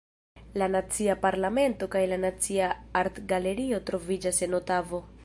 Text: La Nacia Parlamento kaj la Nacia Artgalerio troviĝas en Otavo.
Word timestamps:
La 0.59 0.67
Nacia 0.75 1.15
Parlamento 1.25 1.89
kaj 1.97 2.01
la 2.13 2.19
Nacia 2.23 2.71
Artgalerio 3.03 3.85
troviĝas 3.91 4.43
en 4.49 4.61
Otavo. 4.65 5.05